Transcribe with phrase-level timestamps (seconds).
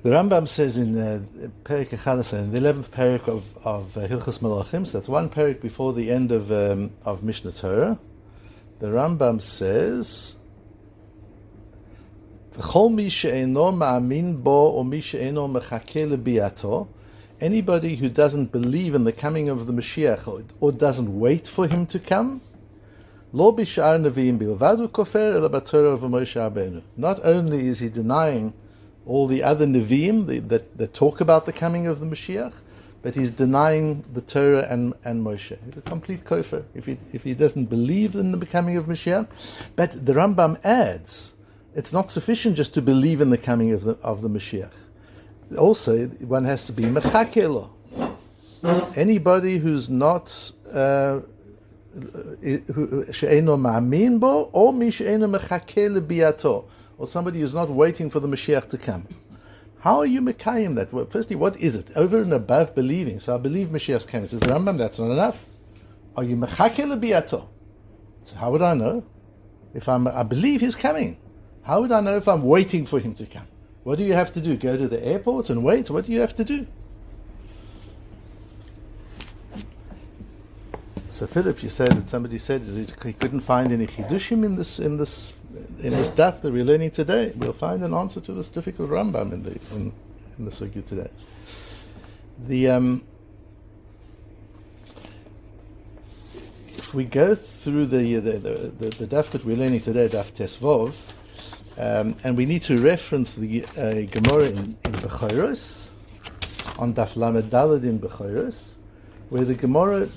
[0.00, 1.24] The Rambam says in uh,
[1.64, 5.60] Perik Echalasa, in the eleventh Perik of of uh, Hilchos Malachim, so that's one Perik
[5.60, 7.98] before the end of um, of Mishnah Torah.
[8.78, 10.36] The Rambam says,
[12.54, 16.86] "V'chol mi she'eno ma'amin bo or mi she'eno mechake lebiato."
[17.40, 21.66] Anybody who doesn't believe in the coming of the Mashiach or, or doesn't wait for
[21.66, 22.40] him to come,
[23.32, 26.82] lo bishar neviim bilvadu kofer ela b'Torah of Moshe Rabbeinu.
[26.96, 28.54] Not only is he denying
[29.08, 32.52] all the other Nevi'im that, that talk about the coming of the Mashiach,
[33.00, 35.56] but he's denying the Torah and, and Moshe.
[35.64, 39.26] He's a complete kofer if he, if he doesn't believe in the coming of Mashiach.
[39.76, 41.32] But the Rambam adds,
[41.74, 44.72] it's not sufficient just to believe in the coming of the, of the Mashiach.
[45.56, 47.70] Also, one has to be mechakelo.
[48.94, 51.20] Anybody who's not uh,
[53.12, 56.64] she'eno ma'amin bo, or mi she'eno mechake biato
[56.98, 59.06] or somebody who's not waiting for the Mashiach to come.
[59.80, 60.92] How are you Mekayim that?
[60.92, 61.88] Well, firstly, what is it?
[61.94, 63.20] Over and above believing.
[63.20, 64.28] So I believe Mashiach's coming.
[64.28, 65.44] Says the Rambam, that's not enough.
[66.16, 67.46] Are you Mechake biato?
[68.24, 69.04] So how would I know?
[69.72, 71.16] If I'm, I believe he's coming.
[71.62, 73.46] How would I know if I'm waiting for him to come?
[73.84, 74.56] What do you have to do?
[74.56, 75.90] Go to the airport and wait?
[75.90, 76.66] What do you have to do?
[81.10, 84.78] So Philip, you said that somebody said that he couldn't find any chidushim in this
[84.78, 88.48] in this in this daf that we're learning today, we'll find an answer to this
[88.48, 89.92] difficult Rambam in the in,
[90.38, 91.10] in the sugya today.
[92.46, 93.04] The um,
[96.76, 100.32] if we go through the the, the, the, the daf that we're learning today, daf
[100.32, 100.94] Tesvov,
[101.78, 104.94] um, and we need to reference the uh, Gemara in, in
[106.78, 108.72] on daf Lamed Daled in Bechoros,
[109.30, 110.08] where the Gemara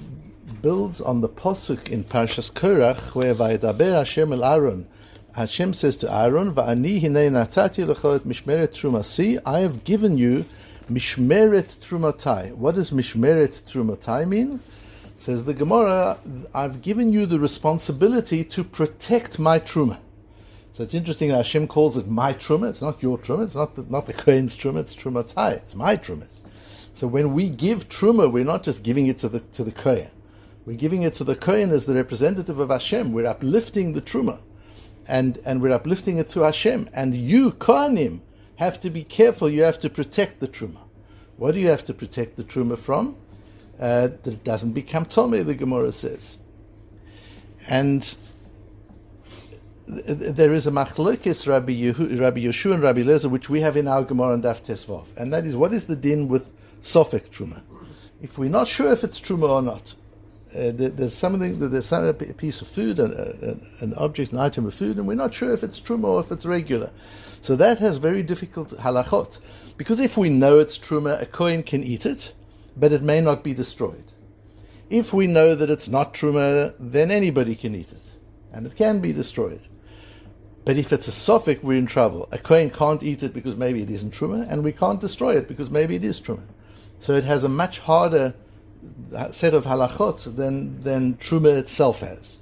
[0.61, 4.87] builds on the posuk in Parshas Korach, where Vayedaber Hashem el Aaron
[5.33, 10.43] Hashem says to Aaron, "Va'ani hinei natati lecho mishmeret trumasi." I have given you
[10.91, 12.53] mishmeret trumatai.
[12.53, 14.59] What does mishmeret trumatai mean?
[15.17, 16.17] Says the Gemara,
[16.53, 19.99] "I've given you the responsibility to protect my truma."
[20.73, 22.69] So it's interesting Hashem calls it my truma.
[22.69, 23.45] It's not your truma.
[23.45, 24.79] It's not the, not the Kohen's truma.
[24.79, 25.53] It's trumatai.
[25.53, 26.25] It's my truma.
[26.93, 30.09] So when we give truma, we're not just giving it to the to the Kohen.
[30.65, 33.13] We're giving it to the Kohen as the representative of Hashem.
[33.13, 34.39] We're uplifting the truma
[35.07, 36.89] and, and we're uplifting it to Hashem.
[36.93, 38.21] And you, Kohanim,
[38.57, 39.49] have to be careful.
[39.49, 40.79] You have to protect the Truma.
[41.37, 43.15] What do you have to protect the Truma from?
[43.79, 46.37] Uh, that it doesn't become Tomei, the Gemara says.
[47.67, 48.03] And
[49.87, 53.75] th- there is a machlokes Rabbi, Yehu, Rabbi Yeshua and Rabbi Lezer, which we have
[53.75, 55.07] in our Gemara and Daf Tesvav.
[55.17, 56.51] And that is, what is the din with
[56.83, 57.61] Sofek Truma?
[58.21, 59.95] If we're not sure if it's Truma or not,
[60.53, 64.73] uh, there's something there's some, a piece of food, an, an object, an item of
[64.73, 66.91] food, and we're not sure if it's truma or if it's regular.
[67.41, 69.39] So that has very difficult halachot.
[69.77, 72.33] Because if we know it's truma, a kohen can eat it,
[72.75, 74.11] but it may not be destroyed.
[74.89, 78.11] If we know that it's not truma, then anybody can eat it,
[78.51, 79.61] and it can be destroyed.
[80.65, 82.27] But if it's a sofek, we're in trouble.
[82.31, 85.47] A kohen can't eat it because maybe it isn't truma, and we can't destroy it
[85.47, 86.43] because maybe it is truma.
[86.99, 88.35] So it has a much harder
[89.31, 92.37] set of halachot than than truma itself has.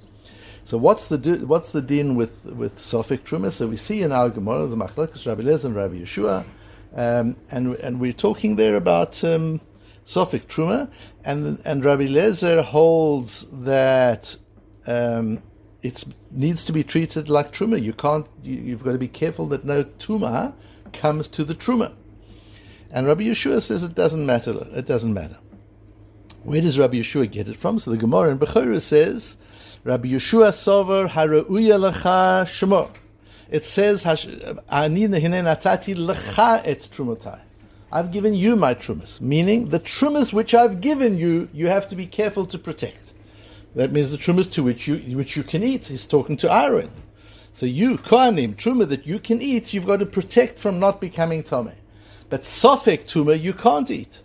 [0.64, 3.50] So what's the what's the din with with sofik truma?
[3.52, 6.44] So we see in our Gemara the Machlokes Rabbi Lezer and Rabbi Yeshua,
[6.94, 9.60] um, and and we're talking there about um,
[10.06, 10.90] sofik truma,
[11.24, 14.36] and and Rabbi Lezer holds that.
[14.86, 15.42] Um,
[15.82, 17.82] it needs to be treated like truma.
[17.82, 18.26] You can't.
[18.42, 20.52] You, have got to be careful that no tuma
[20.92, 21.94] comes to the truma.
[22.90, 24.66] And Rabbi Yeshua says it doesn't matter.
[24.72, 25.38] It doesn't matter.
[26.42, 27.78] Where does Rabbi Yeshua get it from?
[27.78, 29.36] So the Gemara in Bechorah says,
[29.84, 32.90] Rabbi Yeshua sover harauya lecha shemor.
[33.50, 37.40] It says, Ani natati lecha et trumotai.
[37.92, 41.96] I've given you my trumas, meaning the trumas which I've given you, you have to
[41.96, 43.12] be careful to protect.
[43.74, 45.88] That means the trumas to which you which you can eat.
[45.88, 46.90] He's talking to Aaron.
[47.52, 51.42] So you, Kohanim, truma that you can eat, you've got to protect from not becoming
[51.42, 51.72] tame.
[52.30, 54.22] But sofek truma you can't eat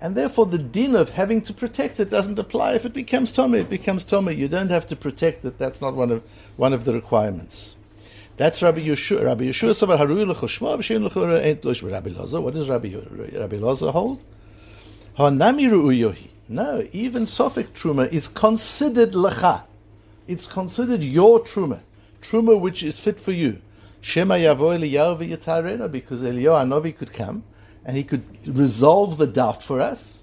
[0.00, 2.74] and therefore the din of having to protect it doesn't apply.
[2.74, 4.34] If it becomes tummy, it becomes tummy.
[4.34, 5.58] You don't have to protect it.
[5.58, 6.22] That's not one of
[6.56, 7.74] one of the requirements.
[8.36, 9.24] That's Rabbi Yeshua.
[9.24, 11.90] Rabbi Yeshua said, "Harui lechoshma v'shein lechora.
[11.90, 12.40] Rabbi Loza.
[12.40, 14.22] What does Rabbi Rabbi Loza hold?
[16.50, 19.64] No, even Sofik truma is considered lecha.
[20.28, 21.80] It's considered your truma,
[22.22, 23.60] truma which is fit for you.
[24.00, 27.42] Shema liyav v'yitarena because Eliyahu Anovi could come
[27.88, 30.18] and he could resolve the doubt for us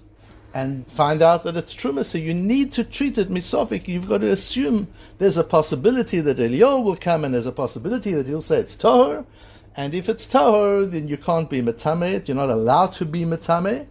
[0.54, 2.04] and find out that it's truma.
[2.04, 3.88] So you need to treat it misophic.
[3.88, 4.86] You've got to assume
[5.18, 8.76] there's a possibility that Eliyahu will come and there's a possibility that he'll say it's
[8.76, 9.26] tahor,
[9.74, 12.26] And if it's tahor, then you can't be metame.
[12.28, 13.86] You're not allowed to be metame.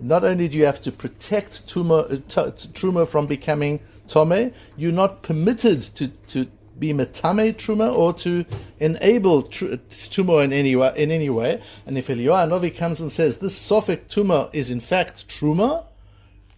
[0.00, 3.78] Not only do you have to protect tuma, uh, truma from becoming
[4.08, 6.48] tome, you're not permitted to, to
[6.80, 8.44] be metame truma or to
[8.80, 10.92] enable tr- in any way.
[10.96, 11.62] In any way.
[11.86, 15.84] And if Eliyahu Novi comes and says this sofik tuma is in fact truma,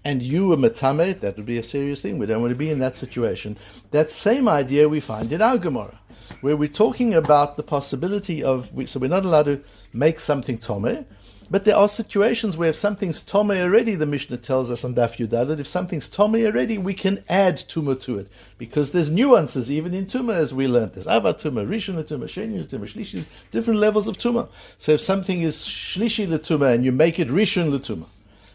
[0.05, 2.19] and you were metame, that would be a serious thing.
[2.19, 3.57] We don't want to be in that situation.
[3.91, 6.01] That same idea we find in our Gemara,
[6.41, 11.07] where we're talking about the possibility of, so we're not allowed to make something tome,
[11.51, 15.17] but there are situations where if something's tome already, the Mishnah tells us on Daf
[15.31, 18.29] that if something's tome already, we can add tuma to it
[18.59, 20.93] because there's nuances even in tuma as we learned.
[20.93, 24.49] There's ava tuma, rishon tuma, sheni tuma, shlishi, different levels of tuma.
[24.79, 28.07] So if something is shlishi tuma and you make it rishon tuma,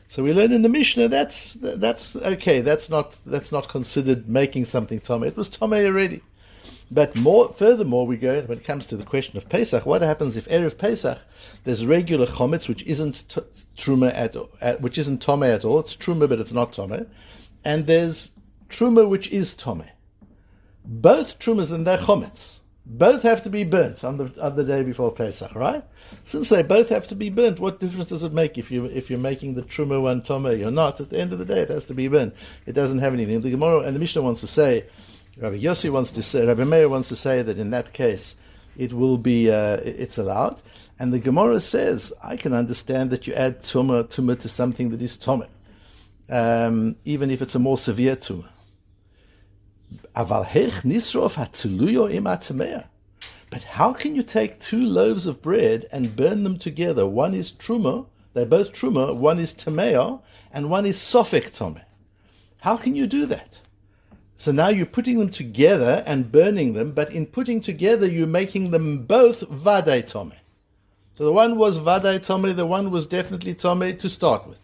[0.10, 2.62] so we learn in the Mishnah that's that's okay.
[2.62, 5.24] That's not that's not considered making something tome.
[5.24, 6.22] It was tome already.
[6.90, 9.86] But more, furthermore, we go when it comes to the question of Pesach.
[9.86, 11.20] What happens if erev Pesach
[11.64, 13.42] there's regular chometz which isn't t-
[13.78, 15.80] truma at, at which isn't tome at all.
[15.80, 17.08] It's truma, but it's not tome,
[17.64, 18.32] and there's
[18.70, 19.86] truma which is tome.
[20.86, 24.82] Both trumas and their chometz both have to be burnt on the on the day
[24.82, 25.84] before Pesach, right?
[26.24, 29.10] Since they both have to be burnt, what difference does it make if you if
[29.10, 31.02] you're making the truma one tome or not?
[31.02, 32.34] At the end of the day, it has to be burnt.
[32.66, 33.42] It doesn't have anything.
[33.42, 34.86] The Gemara and the Mishnah wants to say,
[35.40, 38.36] Rabbi Yossi wants to say, Rabbi Meir wants to say that in that case,
[38.76, 40.60] it will be uh, it's allowed.
[40.98, 45.02] And the Gemara says, I can understand that you add tuma tuma to something that
[45.02, 45.46] is tome,
[46.28, 48.48] um, even if it's a more severe tuma.
[53.50, 57.06] But how can you take two loaves of bread and burn them together?
[57.06, 60.20] One is truma, they're both truma, one is tamea,
[60.52, 61.82] and one is sofek tome.
[62.62, 63.62] How can you do that?
[64.40, 68.70] So now you're putting them together and burning them, but in putting together, you're making
[68.70, 70.34] them both vade tome.
[71.16, 74.60] So the one was vade tome, the one was definitely tome to start with.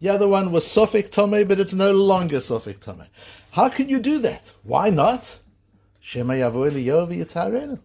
[0.00, 3.04] The other one was sofek tome, but it's no longer sofek tome.
[3.50, 4.50] How can you do that?
[4.62, 5.38] Why not?
[6.00, 7.78] Shema Yavo Eliyahu.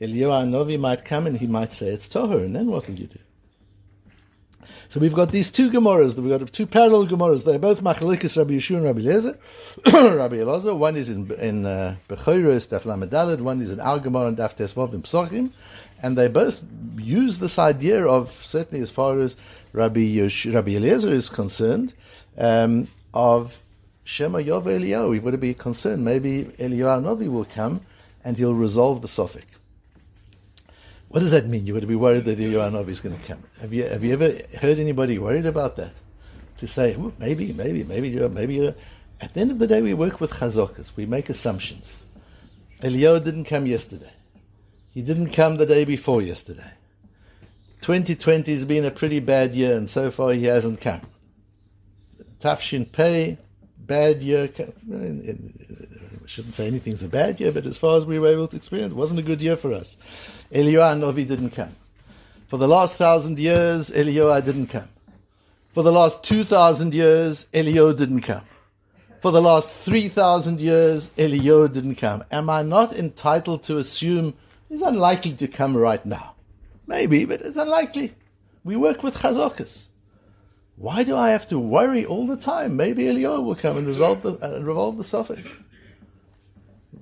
[0.00, 3.06] Eliyahu Novi might come and he might say it's Toher, and then what will you
[3.06, 3.18] do?
[4.88, 7.44] So we've got these two Gemaras, we've got two parallel Gemaras.
[7.44, 9.38] They're both Machalikis Rabbi Yeshua and Rabbi Eliezer.
[9.86, 14.28] Rabbi Elazar, one is in in uh, Bechoros, Daf Lamed one is in Al Gemara
[14.28, 15.50] and Daf Tesvav in Psochim,
[16.02, 16.62] and they both
[16.96, 19.36] use this idea of, certainly as far as
[19.72, 21.92] Rabbi, Yosh, Rabbi Eliezer is concerned,
[22.38, 23.60] um, of
[24.04, 25.10] Shema Yov Eliyahu.
[25.10, 26.04] We would be concerned.
[26.04, 27.80] Maybe Eliyahu Novi will come
[28.24, 29.55] and he'll resolve the Sophic.
[31.08, 31.66] What does that mean?
[31.66, 33.42] You going to be worried that Novi is going to come.
[33.60, 35.92] Have you, have you ever heard anybody worried about that?
[36.58, 38.74] To say, maybe, maybe, maybe, maybe.
[39.20, 40.96] At the end of the day, we work with chazokas.
[40.96, 42.02] We make assumptions.
[42.82, 44.12] Eliyahu didn't come yesterday.
[44.90, 46.72] He didn't come the day before yesterday.
[47.82, 51.02] 2020 has been a pretty bad year, and so far he hasn't come.
[52.40, 53.38] Tafshin Pei,
[53.86, 54.48] bad year.
[54.58, 58.56] I shouldn't say anything's a bad year, but as far as we were able to
[58.56, 59.96] experience, it wasn't a good year for us.
[60.52, 61.74] Eliyahu Novi didn't come.
[62.48, 64.88] For the last thousand years, Eliyahu didn't come.
[65.72, 68.42] For the last two thousand years, Eliyahu didn't come.
[69.20, 72.24] For the last three thousand years, Eliyahu didn't come.
[72.30, 74.34] Am I not entitled to assume
[74.68, 76.34] he's unlikely to come right now?
[76.86, 78.14] Maybe, but it's unlikely.
[78.64, 79.86] We work with chazokas.
[80.76, 82.76] Why do I have to worry all the time?
[82.76, 85.42] Maybe Eliyahu will come and resolve the uh, revolve the suffix.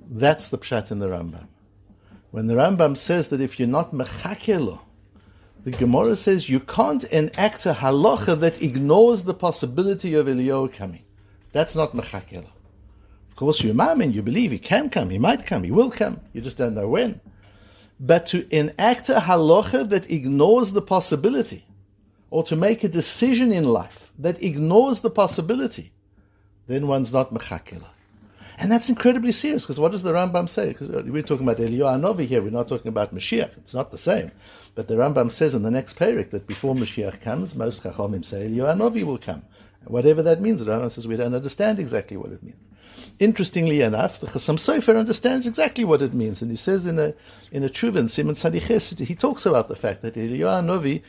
[0.08, 1.48] That's the pshat in the Rambam.
[2.30, 4.78] When the Rambam says that if you're not mechakelo,
[5.64, 11.02] the Gemara says you can't enact a halacha that ignores the possibility of Eliyahu coming.
[11.52, 12.50] That's not mechakelo.
[13.30, 16.20] Of course, you mamin, you believe he can come, he might come, he will come.
[16.32, 17.20] You just don't know when.
[17.98, 21.66] But to enact a halacha that ignores the possibility
[22.34, 25.92] or to make a decision in life that ignores the possibility,
[26.66, 27.90] then one's not mechakela.
[28.58, 30.70] And that's incredibly serious because what does the Rambam say?
[30.70, 33.56] Because uh, we're talking about Eliyahu Novi here, we're not talking about Mashiach.
[33.58, 34.32] It's not the same.
[34.74, 38.48] But the Rambam says in the next parak that before Mashiach comes, most Chachamim say
[38.48, 39.44] Eliyahu Novi will come.
[39.84, 42.58] Whatever that means, the Rambam says we don't understand exactly what it means.
[43.20, 47.14] Interestingly enough, the Chassam Sofer understands exactly what it means, and he says in a
[47.52, 51.04] in a Chuvin Simon Sadiches, he talks about the fact that Eliyahu Novi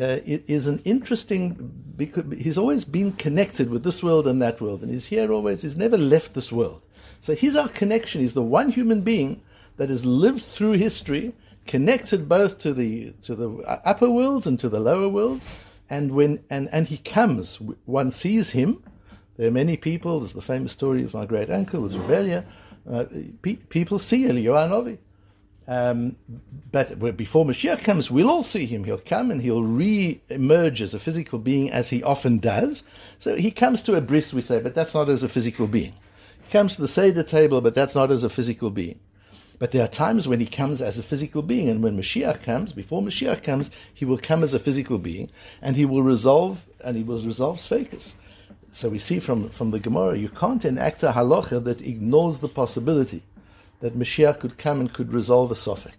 [0.00, 4.82] uh, is an interesting because he's always been connected with this world and that world,
[4.82, 5.60] and he's here always.
[5.60, 6.80] He's never left this world.
[7.20, 8.22] So he's our connection.
[8.22, 9.42] He's the one human being
[9.76, 11.34] that has lived through history,
[11.66, 13.50] connected both to the to the
[13.84, 15.46] upper worlds and to the lower worlds.
[15.90, 18.82] And when and and he comes, one sees him.
[19.36, 20.20] There are many people.
[20.20, 22.46] There's the famous story of my great uncle, was Rebellia.
[22.90, 23.04] Uh,
[23.42, 24.98] pe- people see Eliyahu Novi
[25.70, 26.16] Um,
[26.72, 28.82] but before Mashiach comes, we'll all see him.
[28.82, 32.82] He'll come and he'll re-emerge as a physical being, as he often does.
[33.20, 35.94] So he comes to a bris, we say, but that's not as a physical being.
[36.42, 38.98] He comes to the Seder table, but that's not as a physical being.
[39.60, 42.72] But there are times when he comes as a physical being, and when Mashiach comes,
[42.72, 45.30] before Mashiach comes, he will come as a physical being,
[45.62, 48.14] and he will resolve, and he will resolve Sveikas.
[48.72, 52.48] So we see from, from the Gemara, you can't enact a halacha that ignores the
[52.48, 53.22] possibility
[53.80, 55.92] that Mashiach could come and could resolve a sofek.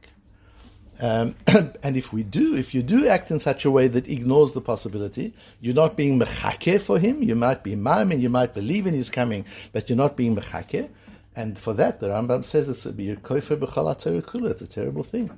[0.99, 1.35] Um,
[1.83, 4.61] and if we do, if you do act in such a way that ignores the
[4.61, 7.23] possibility, you're not being mechake for him.
[7.23, 10.35] You might be imam and you might believe in his coming, but you're not being
[10.35, 10.89] mechake.
[11.35, 15.31] And for that, the Rambam says it's a kofer It's a terrible thing.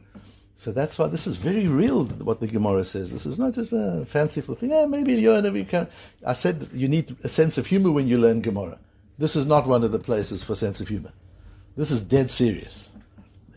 [0.55, 2.05] So that's why this is very real.
[2.05, 3.12] What the Gemara says.
[3.12, 4.71] This is not just a fanciful thing.
[4.71, 5.88] Yeah, maybe you're can.
[6.25, 8.79] I said you need a sense of humor when you learn Gemara.
[9.17, 11.12] This is not one of the places for sense of humor.
[11.75, 12.89] This is dead serious.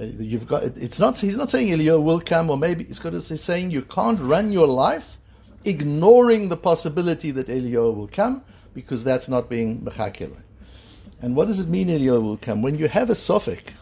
[0.01, 0.63] Uh, you've got.
[0.63, 1.19] It's not.
[1.19, 4.21] He's not saying Eliyahu will come, or maybe he's got to say saying you can't
[4.21, 5.19] run your life
[5.65, 8.43] ignoring the possibility that Eliyahu will come,
[8.75, 10.35] because that's not being mechakil.
[11.21, 12.63] And what does it mean Eliyahu will come?
[12.63, 13.73] When you have a sofek,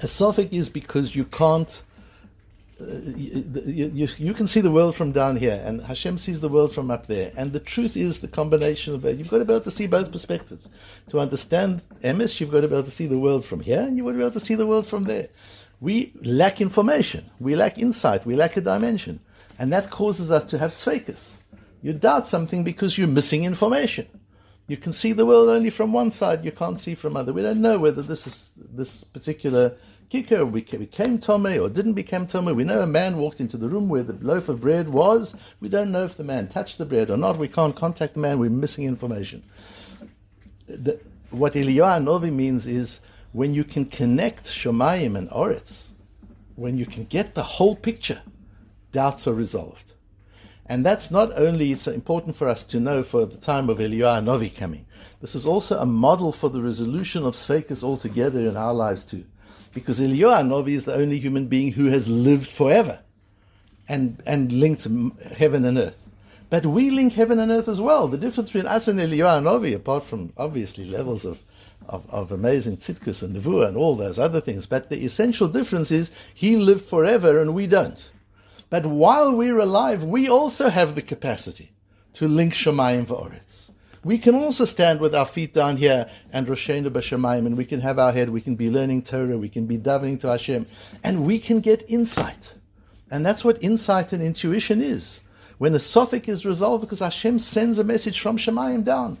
[0.00, 1.82] a sofek is because you can't
[2.80, 6.48] Uh, you, you, you, can see the world from down here, and Hashem sees the
[6.48, 7.30] world from up there.
[7.36, 9.16] And the truth is the combination of both.
[9.16, 10.68] You've got to be able to see both perspectives.
[11.10, 13.96] To understand emes, you've got to be able to see the world from here, and
[13.96, 15.28] you've got to be able to see the world from there.
[15.80, 19.20] We lack information, we lack insight, we lack a dimension,
[19.58, 21.28] and that causes us to have sveikas.
[21.80, 24.08] You doubt something because you're missing information.
[24.66, 27.32] You can see the world only from one side, you can't see from other.
[27.32, 29.76] We don't know whether this is this particular
[30.14, 32.54] kikar became Tome or didn't become Tome.
[32.54, 35.34] We know a man walked into the room where the loaf of bread was.
[35.60, 37.38] We don't know if the man touched the bread or not.
[37.38, 38.38] We can't contact the man.
[38.38, 39.42] We're missing information.
[40.66, 43.00] The, what Eliyahu Novi means is
[43.32, 45.88] when you can connect Shomayim and Oretz,
[46.54, 48.22] when you can get the whole picture,
[48.92, 49.94] doubts are resolved.
[50.66, 54.24] And that's not only it's important for us to know for the time of Eliyahu
[54.24, 54.86] Novi coming.
[55.20, 59.24] This is also a model for the resolution of Sveikas altogether in our lives too
[59.74, 63.00] because Eliyahu Novi is the only human being who has lived forever
[63.88, 64.86] and, and linked
[65.36, 65.98] heaven and earth.
[66.48, 68.06] But we link heaven and earth as well.
[68.06, 71.40] The difference between us and Eliyahu Novi, apart from obviously levels of,
[71.88, 75.90] of, of amazing tzidkus and nevuah and all those other things, but the essential difference
[75.90, 78.10] is he lived forever and we don't.
[78.70, 81.72] But while we're alive, we also have the capacity
[82.14, 83.63] to link Shemayim V'oretz
[84.04, 87.80] we can also stand with our feet down here and Roshena B'Shamayim, and we can
[87.80, 90.66] have our head, we can be learning Torah, we can be davening to Hashem,
[91.02, 92.54] and we can get insight.
[93.10, 95.20] And that's what insight and intuition is.
[95.58, 99.18] When a sofek is resolved, because Hashem sends a message from Shemayim down.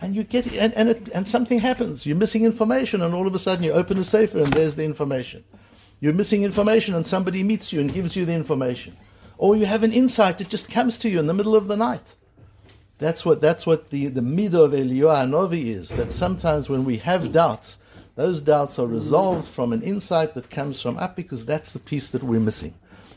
[0.00, 2.06] And you get and and, it, and something happens.
[2.06, 4.84] You're missing information, and all of a sudden you open a sefer and there's the
[4.84, 5.44] information.
[6.00, 8.96] You're missing information, and somebody meets you and gives you the information.
[9.36, 11.76] Or you have an insight that just comes to you in the middle of the
[11.76, 12.14] night.
[13.00, 15.88] That's what that's what the the midah of Eliyahu Novi is.
[15.88, 17.78] That sometimes when we have doubts,
[18.14, 22.08] those doubts are resolved from an insight that comes from up because that's the piece
[22.08, 22.74] that we're missing,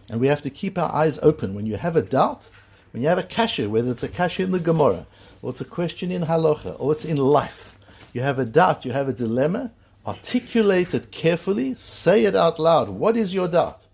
[0.09, 1.53] and we have to keep our eyes open.
[1.53, 2.47] When you have a doubt,
[2.91, 5.05] when you have a kasha, whether it's a kasha in the Gemara,
[5.41, 7.77] or it's a question in halacha, or it's in life,
[8.13, 9.71] you have a doubt, you have a dilemma.
[10.05, 12.89] Articulate it carefully, say it out loud.
[12.89, 13.85] What is your doubt?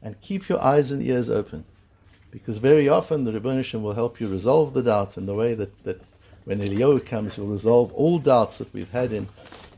[0.00, 1.64] And keep your eyes and ears open.
[2.32, 5.84] Because very often the Rebbeinu will help you resolve the doubt in the way that,
[5.84, 6.00] that
[6.44, 9.28] when Eliyahu comes, he'll resolve all doubts that we've had in,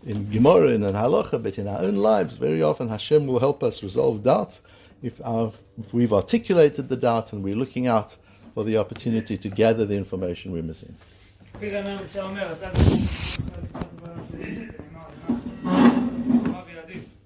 [0.06, 3.64] in Gemara and in Halacha, but in our own lives, very often Hashem will help
[3.64, 4.62] us resolve doubts
[5.02, 8.14] if, our, if we've articulated the doubt and we're looking out
[8.54, 10.94] for the opportunity to gather the information we're missing.